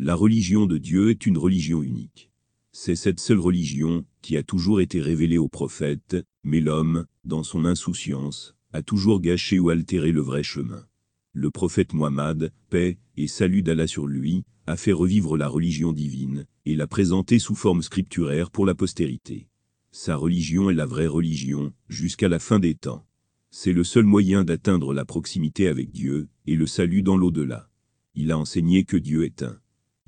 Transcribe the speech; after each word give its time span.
La 0.00 0.14
religion 0.14 0.66
de 0.66 0.78
Dieu 0.78 1.10
est 1.10 1.26
une 1.26 1.36
religion 1.36 1.82
unique. 1.82 2.30
C'est 2.70 2.94
cette 2.94 3.18
seule 3.18 3.40
religion 3.40 4.04
qui 4.22 4.36
a 4.36 4.44
toujours 4.44 4.80
été 4.80 5.00
révélée 5.00 5.38
aux 5.38 5.48
prophètes, 5.48 6.16
mais 6.44 6.60
l'homme, 6.60 7.06
dans 7.24 7.42
son 7.42 7.64
insouciance, 7.64 8.54
a 8.72 8.82
toujours 8.82 9.20
gâché 9.20 9.58
ou 9.58 9.70
altéré 9.70 10.12
le 10.12 10.20
vrai 10.20 10.44
chemin. 10.44 10.86
Le 11.32 11.50
prophète 11.50 11.94
Muhammad, 11.94 12.52
paix 12.70 12.98
et 13.16 13.26
salut 13.26 13.64
d'Allah 13.64 13.88
sur 13.88 14.06
lui, 14.06 14.44
a 14.68 14.76
fait 14.76 14.92
revivre 14.92 15.36
la 15.36 15.48
religion 15.48 15.92
divine, 15.92 16.46
et 16.64 16.76
l'a 16.76 16.86
présentée 16.86 17.40
sous 17.40 17.56
forme 17.56 17.82
scripturaire 17.82 18.52
pour 18.52 18.66
la 18.66 18.76
postérité. 18.76 19.48
Sa 19.90 20.14
religion 20.14 20.70
est 20.70 20.74
la 20.74 20.86
vraie 20.86 21.08
religion, 21.08 21.72
jusqu'à 21.88 22.28
la 22.28 22.38
fin 22.38 22.60
des 22.60 22.76
temps. 22.76 23.04
C'est 23.50 23.72
le 23.72 23.82
seul 23.82 24.04
moyen 24.04 24.44
d'atteindre 24.44 24.94
la 24.94 25.04
proximité 25.04 25.66
avec 25.66 25.90
Dieu, 25.90 26.28
et 26.46 26.54
le 26.54 26.68
salut 26.68 27.02
dans 27.02 27.16
l'au-delà. 27.16 27.68
Il 28.14 28.30
a 28.30 28.38
enseigné 28.38 28.84
que 28.84 28.96
Dieu 28.96 29.24
est 29.24 29.42
un. 29.42 29.58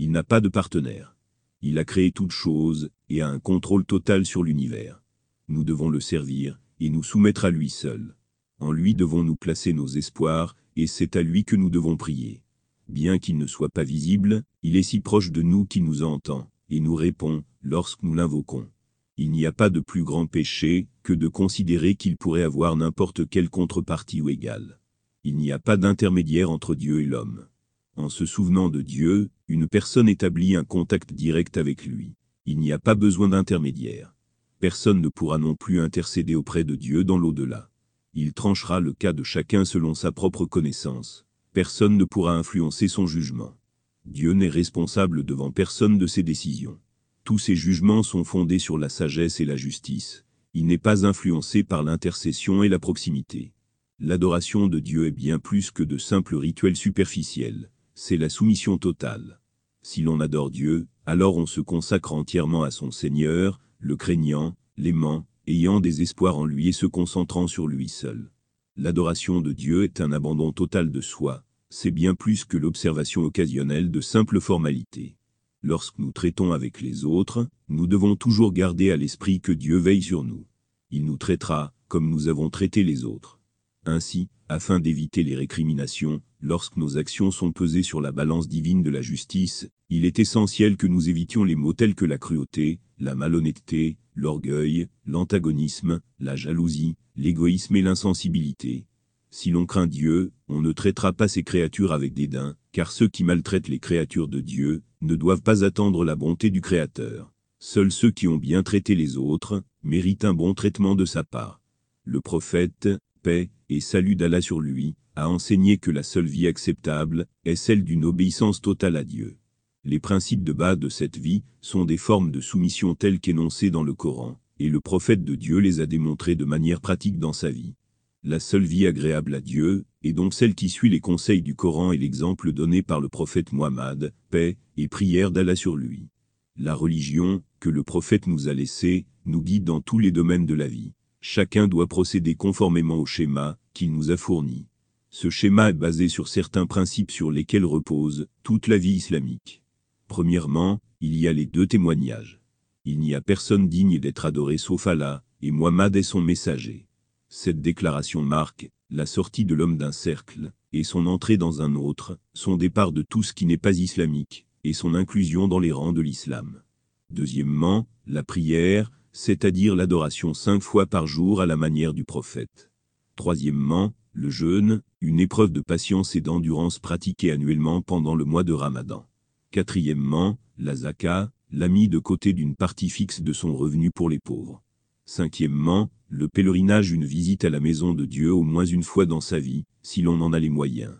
Il 0.02 0.12
n'a 0.12 0.22
pas 0.22 0.40
de 0.40 0.48
partenaire. 0.48 1.14
Il 1.60 1.78
a 1.78 1.84
créé 1.84 2.10
toutes 2.10 2.32
choses, 2.32 2.88
et 3.10 3.20
a 3.20 3.28
un 3.28 3.38
contrôle 3.38 3.84
total 3.84 4.24
sur 4.24 4.42
l'univers. 4.42 5.02
Nous 5.48 5.62
devons 5.62 5.90
le 5.90 6.00
servir, 6.00 6.58
et 6.80 6.88
nous 6.88 7.02
soumettre 7.02 7.44
à 7.44 7.50
lui 7.50 7.68
seul. 7.68 8.16
En 8.60 8.72
lui 8.72 8.94
devons-nous 8.94 9.36
placer 9.36 9.74
nos 9.74 9.86
espoirs, 9.86 10.56
et 10.74 10.86
c'est 10.86 11.16
à 11.16 11.22
lui 11.22 11.44
que 11.44 11.54
nous 11.54 11.68
devons 11.68 11.98
prier. 11.98 12.40
Bien 12.88 13.18
qu'il 13.18 13.36
ne 13.36 13.46
soit 13.46 13.68
pas 13.68 13.84
visible, 13.84 14.42
il 14.62 14.76
est 14.76 14.84
si 14.84 15.00
proche 15.00 15.32
de 15.32 15.42
nous 15.42 15.66
qu'il 15.66 15.84
nous 15.84 16.02
entend, 16.02 16.50
et 16.70 16.80
nous 16.80 16.94
répond, 16.94 17.44
lorsque 17.60 18.02
nous 18.02 18.14
l'invoquons. 18.14 18.70
Il 19.18 19.30
n'y 19.30 19.44
a 19.44 19.52
pas 19.52 19.68
de 19.68 19.80
plus 19.80 20.02
grand 20.02 20.24
péché 20.24 20.88
que 21.02 21.12
de 21.12 21.28
considérer 21.28 21.94
qu'il 21.94 22.16
pourrait 22.16 22.44
avoir 22.44 22.74
n'importe 22.74 23.28
quelle 23.28 23.50
contrepartie 23.50 24.22
ou 24.22 24.30
égale. 24.30 24.80
Il 25.24 25.36
n'y 25.36 25.52
a 25.52 25.58
pas 25.58 25.76
d'intermédiaire 25.76 26.50
entre 26.50 26.74
Dieu 26.74 27.02
et 27.02 27.06
l'homme. 27.06 27.48
En 27.96 28.08
se 28.08 28.24
souvenant 28.24 28.70
de 28.70 28.80
Dieu, 28.80 29.28
une 29.50 29.66
personne 29.66 30.08
établit 30.08 30.54
un 30.54 30.62
contact 30.62 31.12
direct 31.12 31.56
avec 31.56 31.84
lui. 31.84 32.14
Il 32.46 32.60
n'y 32.60 32.70
a 32.70 32.78
pas 32.78 32.94
besoin 32.94 33.26
d'intermédiaire. 33.28 34.14
Personne 34.60 35.00
ne 35.00 35.08
pourra 35.08 35.38
non 35.38 35.56
plus 35.56 35.80
intercéder 35.80 36.36
auprès 36.36 36.62
de 36.62 36.76
Dieu 36.76 37.02
dans 37.02 37.18
l'au-delà. 37.18 37.68
Il 38.14 38.32
tranchera 38.32 38.78
le 38.78 38.92
cas 38.92 39.12
de 39.12 39.24
chacun 39.24 39.64
selon 39.64 39.94
sa 39.94 40.12
propre 40.12 40.44
connaissance. 40.44 41.26
Personne 41.52 41.96
ne 41.96 42.04
pourra 42.04 42.36
influencer 42.36 42.86
son 42.86 43.08
jugement. 43.08 43.56
Dieu 44.04 44.34
n'est 44.34 44.48
responsable 44.48 45.24
devant 45.24 45.50
personne 45.50 45.98
de 45.98 46.06
ses 46.06 46.22
décisions. 46.22 46.78
Tous 47.24 47.40
ses 47.40 47.56
jugements 47.56 48.04
sont 48.04 48.22
fondés 48.22 48.60
sur 48.60 48.78
la 48.78 48.88
sagesse 48.88 49.40
et 49.40 49.44
la 49.44 49.56
justice. 49.56 50.24
Il 50.54 50.66
n'est 50.66 50.78
pas 50.78 51.04
influencé 51.04 51.64
par 51.64 51.82
l'intercession 51.82 52.62
et 52.62 52.68
la 52.68 52.78
proximité. 52.78 53.52
L'adoration 53.98 54.68
de 54.68 54.78
Dieu 54.78 55.08
est 55.08 55.10
bien 55.10 55.40
plus 55.40 55.72
que 55.72 55.82
de 55.82 55.98
simples 55.98 56.36
rituels 56.36 56.76
superficiels. 56.76 57.68
C'est 58.02 58.16
la 58.16 58.30
soumission 58.30 58.78
totale. 58.78 59.42
Si 59.82 60.00
l'on 60.00 60.20
adore 60.20 60.50
Dieu, 60.50 60.88
alors 61.04 61.36
on 61.36 61.44
se 61.44 61.60
consacre 61.60 62.14
entièrement 62.14 62.62
à 62.62 62.70
son 62.70 62.90
Seigneur, 62.90 63.60
le 63.78 63.94
craignant, 63.94 64.56
l'aimant, 64.78 65.26
ayant 65.46 65.80
des 65.80 66.00
espoirs 66.00 66.38
en 66.38 66.46
lui 66.46 66.68
et 66.68 66.72
se 66.72 66.86
concentrant 66.86 67.46
sur 67.46 67.68
lui 67.68 67.90
seul. 67.90 68.32
L'adoration 68.74 69.42
de 69.42 69.52
Dieu 69.52 69.84
est 69.84 70.00
un 70.00 70.12
abandon 70.12 70.50
total 70.50 70.90
de 70.90 71.02
soi, 71.02 71.44
c'est 71.68 71.90
bien 71.90 72.14
plus 72.14 72.46
que 72.46 72.56
l'observation 72.56 73.20
occasionnelle 73.20 73.90
de 73.90 74.00
simples 74.00 74.40
formalités. 74.40 75.18
Lorsque 75.62 75.98
nous 75.98 76.10
traitons 76.10 76.52
avec 76.52 76.80
les 76.80 77.04
autres, 77.04 77.48
nous 77.68 77.86
devons 77.86 78.16
toujours 78.16 78.54
garder 78.54 78.90
à 78.92 78.96
l'esprit 78.96 79.42
que 79.42 79.52
Dieu 79.52 79.76
veille 79.76 80.02
sur 80.02 80.24
nous. 80.24 80.46
Il 80.90 81.04
nous 81.04 81.18
traitera, 81.18 81.74
comme 81.86 82.08
nous 82.08 82.28
avons 82.28 82.48
traité 82.48 82.82
les 82.82 83.04
autres. 83.04 83.40
Ainsi, 83.84 84.30
afin 84.48 84.80
d'éviter 84.80 85.22
les 85.22 85.36
récriminations, 85.36 86.22
lorsque 86.40 86.76
nos 86.76 86.98
actions 86.98 87.30
sont 87.30 87.52
pesées 87.52 87.82
sur 87.82 88.00
la 88.00 88.12
balance 88.12 88.48
divine 88.48 88.82
de 88.82 88.90
la 88.90 89.02
justice, 89.02 89.68
il 89.88 90.04
est 90.04 90.18
essentiel 90.18 90.76
que 90.76 90.86
nous 90.86 91.08
évitions 91.08 91.44
les 91.44 91.56
mots 91.56 91.72
tels 91.72 91.94
que 91.94 92.04
la 92.04 92.18
cruauté, 92.18 92.80
la 92.98 93.14
malhonnêteté, 93.14 93.96
l'orgueil, 94.14 94.88
l'antagonisme, 95.06 96.00
la 96.18 96.36
jalousie, 96.36 96.96
l'égoïsme 97.16 97.76
et 97.76 97.82
l'insensibilité. 97.82 98.86
Si 99.30 99.50
l'on 99.50 99.64
craint 99.64 99.86
Dieu, 99.86 100.32
on 100.48 100.60
ne 100.60 100.72
traitera 100.72 101.12
pas 101.12 101.28
ses 101.28 101.44
créatures 101.44 101.92
avec 101.92 102.14
dédain, 102.14 102.56
car 102.72 102.90
ceux 102.90 103.08
qui 103.08 103.22
maltraitent 103.22 103.68
les 103.68 103.78
créatures 103.78 104.28
de 104.28 104.40
Dieu 104.40 104.82
ne 105.02 105.14
doivent 105.14 105.42
pas 105.42 105.64
attendre 105.64 106.04
la 106.04 106.16
bonté 106.16 106.50
du 106.50 106.60
Créateur. 106.60 107.32
Seuls 107.58 107.92
ceux 107.92 108.10
qui 108.10 108.26
ont 108.26 108.38
bien 108.38 108.62
traité 108.62 108.94
les 108.94 109.16
autres 109.16 109.62
méritent 109.82 110.24
un 110.24 110.34
bon 110.34 110.54
traitement 110.54 110.94
de 110.94 111.04
sa 111.04 111.24
part. 111.24 111.60
Le 112.04 112.20
prophète, 112.20 112.88
paix 113.22 113.50
et 113.68 113.80
salut 113.80 114.16
d'Allah 114.16 114.40
sur 114.40 114.60
lui, 114.60 114.94
a 115.16 115.28
enseigné 115.28 115.78
que 115.78 115.90
la 115.90 116.02
seule 116.02 116.26
vie 116.26 116.46
acceptable 116.46 117.26
est 117.44 117.56
celle 117.56 117.84
d'une 117.84 118.04
obéissance 118.04 118.60
totale 118.60 118.96
à 118.96 119.04
Dieu. 119.04 119.38
Les 119.84 119.98
principes 119.98 120.44
de 120.44 120.52
base 120.52 120.78
de 120.78 120.88
cette 120.88 121.16
vie 121.16 121.42
sont 121.60 121.84
des 121.84 121.96
formes 121.96 122.30
de 122.30 122.40
soumission 122.40 122.94
telles 122.94 123.20
qu'énoncées 123.20 123.70
dans 123.70 123.82
le 123.82 123.94
Coran, 123.94 124.38
et 124.58 124.68
le 124.68 124.80
prophète 124.80 125.24
de 125.24 125.34
Dieu 125.34 125.58
les 125.58 125.80
a 125.80 125.86
démontrées 125.86 126.34
de 126.34 126.44
manière 126.44 126.80
pratique 126.80 127.18
dans 127.18 127.32
sa 127.32 127.50
vie. 127.50 127.74
La 128.22 128.40
seule 128.40 128.64
vie 128.64 128.86
agréable 128.86 129.34
à 129.34 129.40
Dieu, 129.40 129.86
est 130.02 130.12
donc 130.12 130.34
celle 130.34 130.54
qui 130.54 130.68
suit 130.68 130.90
les 130.90 131.00
conseils 131.00 131.40
du 131.40 131.54
Coran 131.54 131.92
et 131.92 131.96
l'exemple 131.96 132.52
donné 132.52 132.82
par 132.82 133.00
le 133.00 133.08
prophète 133.08 133.52
Muhammad, 133.52 134.12
paix 134.30 134.58
et 134.76 134.88
prière 134.88 135.30
d'Allah 135.30 135.56
sur 135.56 135.76
lui. 135.76 136.08
La 136.56 136.74
religion, 136.74 137.42
que 137.60 137.70
le 137.70 137.82
prophète 137.82 138.26
nous 138.26 138.48
a 138.48 138.52
laissée, 138.52 139.06
nous 139.24 139.42
guide 139.42 139.64
dans 139.64 139.80
tous 139.80 139.98
les 139.98 140.10
domaines 140.10 140.44
de 140.44 140.54
la 140.54 140.68
vie. 140.68 140.92
Chacun 141.22 141.68
doit 141.68 141.86
procéder 141.86 142.34
conformément 142.34 142.96
au 142.96 143.04
schéma 143.04 143.58
qu'il 143.74 143.92
nous 143.92 144.10
a 144.10 144.16
fourni. 144.16 144.68
Ce 145.10 145.28
schéma 145.28 145.70
est 145.70 145.74
basé 145.74 146.08
sur 146.08 146.28
certains 146.28 146.66
principes 146.66 147.10
sur 147.10 147.30
lesquels 147.30 147.64
repose 147.64 148.26
toute 148.42 148.68
la 148.68 148.78
vie 148.78 148.92
islamique. 148.92 149.62
Premièrement, 150.08 150.80
il 151.00 151.14
y 151.14 151.28
a 151.28 151.32
les 151.32 151.46
deux 151.46 151.66
témoignages. 151.66 152.40
Il 152.86 153.00
n'y 153.00 153.14
a 153.14 153.20
personne 153.20 153.68
digne 153.68 153.98
d'être 153.98 154.24
adoré 154.24 154.56
sauf 154.56 154.86
Allah, 154.86 155.22
et 155.42 155.50
Muhammad 155.50 155.94
est 155.94 156.02
son 156.02 156.22
messager. 156.22 156.86
Cette 157.28 157.60
déclaration 157.60 158.22
marque 158.22 158.70
la 158.88 159.06
sortie 159.06 159.44
de 159.44 159.54
l'homme 159.54 159.76
d'un 159.76 159.92
cercle, 159.92 160.52
et 160.72 160.84
son 160.84 161.06
entrée 161.06 161.36
dans 161.36 161.60
un 161.60 161.74
autre, 161.74 162.18
son 162.32 162.56
départ 162.56 162.92
de 162.92 163.02
tout 163.02 163.22
ce 163.22 163.32
qui 163.32 163.46
n'est 163.46 163.58
pas 163.58 163.78
islamique, 163.78 164.46
et 164.64 164.72
son 164.72 164.94
inclusion 164.94 165.48
dans 165.48 165.58
les 165.58 165.70
rangs 165.70 165.92
de 165.92 166.00
l'islam. 166.00 166.62
Deuxièmement, 167.10 167.86
la 168.06 168.22
prière, 168.22 168.90
c'est-à-dire 169.12 169.76
l'adoration 169.76 170.34
cinq 170.34 170.62
fois 170.62 170.86
par 170.86 171.06
jour 171.06 171.40
à 171.40 171.46
la 171.46 171.56
manière 171.56 171.92
du 171.92 172.04
prophète. 172.04 172.70
Troisièmement, 173.16 173.92
le 174.12 174.30
jeûne, 174.30 174.82
une 175.00 175.20
épreuve 175.20 175.52
de 175.52 175.60
patience 175.60 176.16
et 176.16 176.20
d'endurance 176.20 176.78
pratiquée 176.78 177.30
annuellement 177.30 177.82
pendant 177.82 178.14
le 178.14 178.24
mois 178.24 178.44
de 178.44 178.52
Ramadan. 178.52 179.06
Quatrièmement, 179.50 180.38
la 180.58 180.74
zaka, 180.74 181.30
la 181.52 181.68
mise 181.68 181.88
de 181.88 181.98
côté 181.98 182.32
d'une 182.32 182.54
partie 182.54 182.88
fixe 182.88 183.22
de 183.22 183.32
son 183.32 183.56
revenu 183.56 183.90
pour 183.90 184.08
les 184.08 184.18
pauvres. 184.18 184.62
Cinquièmement, 185.04 185.90
le 186.08 186.28
pèlerinage 186.28 186.92
une 186.92 187.04
visite 187.04 187.44
à 187.44 187.50
la 187.50 187.60
maison 187.60 187.94
de 187.94 188.04
Dieu 188.04 188.32
au 188.32 188.42
moins 188.42 188.64
une 188.64 188.82
fois 188.82 189.06
dans 189.06 189.20
sa 189.20 189.38
vie, 189.38 189.64
si 189.82 190.02
l'on 190.02 190.20
en 190.20 190.32
a 190.32 190.38
les 190.38 190.50
moyens. 190.50 190.94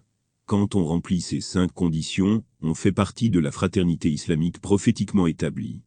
Quand 0.47 0.75
on 0.75 0.85
remplit 0.85 1.21
ces 1.21 1.41
cinq 1.41 1.73
conditions, 1.73 2.43
on 2.61 2.75
fait 2.75 2.93
partie 2.93 3.31
de 3.31 3.39
la 3.39 3.53
fraternité 3.53 4.11
islamique 4.11 4.61
prophétiquement 4.61 5.29
établie. 5.29 5.83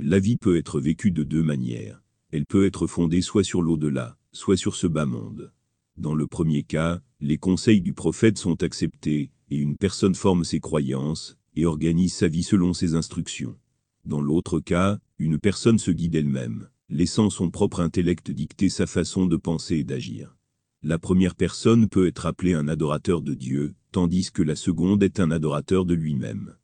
La 0.00 0.18
vie 0.18 0.36
peut 0.36 0.56
être 0.56 0.80
vécue 0.80 1.12
de 1.12 1.22
deux 1.22 1.44
manières. 1.44 2.02
Elle 2.32 2.46
peut 2.46 2.66
être 2.66 2.88
fondée 2.88 3.22
soit 3.22 3.44
sur 3.44 3.62
l'au-delà, 3.62 4.18
soit 4.32 4.56
sur 4.56 4.74
ce 4.74 4.88
bas 4.88 5.06
monde. 5.06 5.52
Dans 5.96 6.16
le 6.16 6.26
premier 6.26 6.64
cas, 6.64 7.00
les 7.20 7.38
conseils 7.38 7.80
du 7.80 7.92
prophète 7.92 8.36
sont 8.36 8.64
acceptés, 8.64 9.30
et 9.50 9.56
une 9.56 9.76
personne 9.76 10.16
forme 10.16 10.42
ses 10.42 10.58
croyances, 10.58 11.38
et 11.54 11.64
organise 11.64 12.12
sa 12.12 12.26
vie 12.26 12.42
selon 12.42 12.72
ses 12.72 12.96
instructions. 12.96 13.56
Dans 14.04 14.20
l'autre 14.20 14.58
cas, 14.58 14.98
une 15.20 15.38
personne 15.38 15.78
se 15.78 15.92
guide 15.92 16.16
elle-même, 16.16 16.68
laissant 16.88 17.30
son 17.30 17.50
propre 17.50 17.78
intellect 17.78 18.32
dicter 18.32 18.70
sa 18.70 18.86
façon 18.88 19.26
de 19.26 19.36
penser 19.36 19.76
et 19.76 19.84
d'agir. 19.84 20.36
La 20.82 20.98
première 20.98 21.36
personne 21.36 21.88
peut 21.88 22.08
être 22.08 22.26
appelée 22.26 22.54
un 22.54 22.66
adorateur 22.66 23.22
de 23.22 23.34
Dieu, 23.34 23.76
tandis 23.92 24.32
que 24.32 24.42
la 24.42 24.56
seconde 24.56 25.04
est 25.04 25.20
un 25.20 25.30
adorateur 25.30 25.84
de 25.84 25.94
lui-même. 25.94 26.56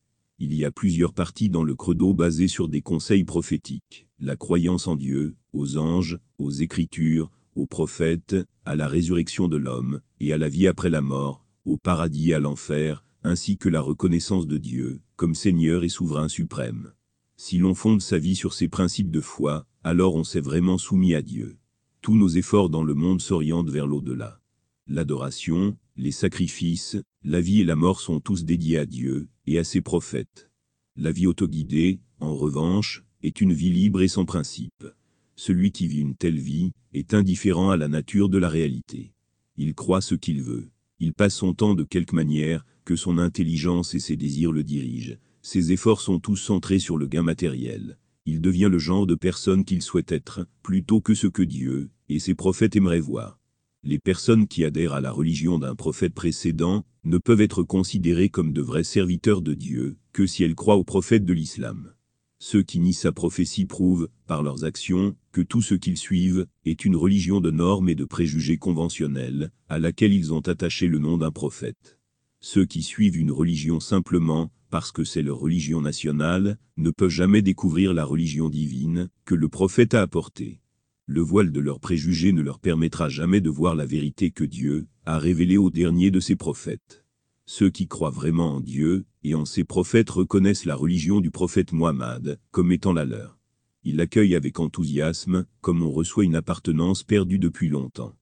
Il 0.43 0.55
y 0.55 0.65
a 0.65 0.71
plusieurs 0.71 1.13
parties 1.13 1.51
dans 1.51 1.63
le 1.63 1.75
credo 1.75 2.15
basées 2.15 2.49
sur 2.49 2.69
des 2.69 2.81
conseils 2.81 3.25
prophétiques, 3.25 4.07
la 4.19 4.37
croyance 4.37 4.87
en 4.87 4.97
Dieu, 4.97 5.37
aux 5.53 5.77
anges, 5.77 6.19
aux 6.39 6.51
écritures, 6.51 7.31
aux 7.57 7.67
prophètes, 7.67 8.37
à 8.65 8.75
la 8.75 8.89
résurrection 8.89 9.49
de 9.49 9.59
l'homme, 9.59 10.01
et 10.19 10.33
à 10.33 10.39
la 10.39 10.49
vie 10.49 10.67
après 10.67 10.89
la 10.89 11.03
mort, 11.03 11.45
au 11.67 11.77
paradis 11.77 12.31
et 12.31 12.35
à 12.35 12.41
l'enfer, 12.41 13.05
ainsi 13.23 13.59
que 13.59 13.69
la 13.69 13.83
reconnaissance 13.83 14.47
de 14.47 14.57
Dieu, 14.57 15.03
comme 15.17 15.35
Seigneur 15.35 15.85
et 15.85 15.91
souverain 15.91 16.29
suprême. 16.29 16.95
Si 17.37 17.59
l'on 17.59 17.75
fonde 17.75 18.01
sa 18.01 18.17
vie 18.17 18.35
sur 18.35 18.55
ces 18.55 18.69
principes 18.69 19.11
de 19.11 19.21
foi, 19.21 19.67
alors 19.85 20.15
on 20.15 20.25
s'est 20.25 20.41
vraiment 20.41 20.79
soumis 20.79 21.13
à 21.13 21.21
Dieu. 21.21 21.59
Tous 22.01 22.17
nos 22.17 22.29
efforts 22.29 22.71
dans 22.71 22.83
le 22.83 22.95
monde 22.95 23.21
s'orientent 23.21 23.69
vers 23.69 23.87
l'au-delà. 23.87 24.41
L'adoration, 24.87 25.77
les 25.97 26.13
sacrifices, 26.13 26.97
la 27.25 27.43
vie 27.43 27.61
et 27.61 27.65
la 27.65 27.77
mort 27.77 28.01
sont 28.01 28.21
tous 28.21 28.45
dédiés 28.45 28.79
à 28.79 28.87
Dieu 28.87 29.29
et 29.51 29.59
à 29.59 29.65
ses 29.65 29.81
prophètes. 29.81 30.49
La 30.97 31.11
vie 31.11 31.27
autoguidée, 31.27 32.01
en 32.21 32.35
revanche, 32.37 33.05
est 33.23 33.41
une 33.41 33.53
vie 33.53 33.71
libre 33.71 34.01
et 34.01 34.09
sans 34.09 34.25
principe. 34.25 34.87
Celui 35.35 35.73
qui 35.73 35.89
vit 35.89 36.01
une 36.01 36.15
telle 36.15 36.39
vie 36.39 36.73
est 36.95 37.15
indifférent 37.15 37.71
à 37.71 37.77
la 37.77 37.89
nature 37.89 38.29
de 38.29 38.39
la 38.39 38.49
réalité. 38.49 39.13
Il 39.57 39.75
croit 39.75 40.01
ce 40.01 40.15
qu'il 40.15 40.43
veut. 40.43 40.71
Il 41.01 41.15
passe 41.15 41.35
son 41.35 41.53
temps 41.53 41.75
de 41.75 41.83
quelque 41.83 42.15
manière 42.15 42.65
que 42.85 42.95
son 42.95 43.19
intelligence 43.19 43.95
et 43.95 43.99
ses 43.99 44.17
désirs 44.17 44.53
le 44.53 44.63
dirigent, 44.63 45.17
ses 45.43 45.73
efforts 45.73 46.01
sont 46.01 46.21
tous 46.21 46.37
centrés 46.37 46.79
sur 46.79 46.97
le 46.97 47.07
gain 47.07 47.23
matériel. 47.23 47.99
Il 48.27 48.41
devient 48.41 48.69
le 48.71 48.79
genre 48.79 49.07
de 49.07 49.15
personne 49.15 49.65
qu'il 49.65 49.83
souhaite 49.83 50.13
être, 50.13 50.47
plutôt 50.63 51.01
que 51.01 51.15
ce 51.15 51.27
que 51.27 51.43
Dieu 51.43 51.91
et 52.09 52.19
ses 52.19 52.35
prophètes 52.35 52.77
aimeraient 52.77 53.01
voir. 53.01 53.41
Les 53.83 53.99
personnes 53.99 54.47
qui 54.47 54.65
adhèrent 54.65 54.93
à 54.93 55.01
la 55.01 55.11
religion 55.11 55.59
d'un 55.59 55.75
prophète 55.75 56.13
précédent 56.13 56.85
ne 57.05 57.19
peuvent 57.19 57.41
être 57.41 57.63
considérées 57.63 58.29
comme 58.29 58.53
de 58.53 58.63
vrais 58.63 58.85
serviteurs 58.85 59.43
de 59.43 59.55
Dieu 59.55 59.97
que 60.13 60.27
si 60.27 60.45
elles 60.45 60.55
croient 60.55 60.77
au 60.77 60.85
prophète 60.85 61.25
de 61.25 61.33
l'islam. 61.33 61.95
Ceux 62.39 62.63
qui 62.63 62.81
nient 62.81 62.95
sa 62.95 63.13
prophétie 63.13 63.67
prouvent, 63.67 64.09
par 64.27 64.43
leurs 64.43 64.65
actions, 64.65 65.15
que 65.31 65.43
tout 65.43 65.61
ce 65.61 65.75
qu'ils 65.75 65.99
suivent 65.99 66.47
est 66.65 66.85
une 66.85 66.97
religion 66.97 67.41
de 67.41 67.51
normes 67.51 67.91
et 67.91 67.95
de 67.95 68.07
préjugés 68.07 68.57
conventionnels, 68.57 69.51
à 69.69 69.79
laquelle 69.79 70.15
ils 70.15 70.33
ont 70.33 70.41
attaché 70.41 70.87
le 70.87 70.99
nom 70.99 71.19
d'un 71.19 71.31
prophète. 71.31 71.99
Ceux 72.41 72.65
qui 72.65 72.83
suivent 72.83 73.19
une 73.19 73.31
religion 73.31 73.79
simplement, 73.79 74.51
parce 74.71 74.91
que 74.91 75.05
c'est 75.05 75.23
leur 75.23 75.39
religion 75.39 75.83
nationale, 75.83 76.59
ne 76.79 76.91
peuvent 76.91 77.11
jamais 77.11 77.43
découvrir 77.43 77.93
la 77.93 78.07
religion 78.07 78.49
divine 78.49 79.11
que 79.27 79.35
le 79.35 79.49
prophète 79.49 79.93
a 79.93 80.01
apportée 80.01 80.61
le 81.11 81.23
voile 81.23 81.51
de 81.51 81.59
leurs 81.59 81.81
préjugés 81.81 82.31
ne 82.31 82.41
leur 82.41 82.61
permettra 82.61 83.09
jamais 83.09 83.41
de 83.41 83.51
voir 83.51 83.75
la 83.75 83.85
vérité 83.85 84.31
que 84.31 84.45
Dieu 84.45 84.87
a 85.07 85.19
révélée 85.19 85.59
au 85.59 85.69
dernier 85.69 86.13
de 86.13 86.21
ses 86.21 86.37
prophètes. 86.37 87.05
Ceux 87.47 87.69
qui 87.69 87.89
croient 87.89 88.11
vraiment 88.11 88.55
en 88.55 88.61
Dieu 88.61 89.07
et 89.25 89.35
en 89.35 89.45
ses 89.45 89.65
prophètes 89.65 90.11
reconnaissent 90.11 90.67
la 90.67 90.77
religion 90.77 91.21
du 91.21 91.33
prophète 91.33 91.73
Muhammad 91.73 92.39
comme 92.53 92.71
étant 92.71 92.93
la 92.93 93.05
leur. 93.05 93.41
Ils 93.83 93.97
l'accueillent 93.97 94.37
avec 94.37 94.61
enthousiasme, 94.61 95.47
comme 95.61 95.83
on 95.83 95.91
reçoit 95.91 96.23
une 96.23 96.37
appartenance 96.37 97.03
perdue 97.03 97.41
depuis 97.41 97.69
longtemps. 97.69 98.15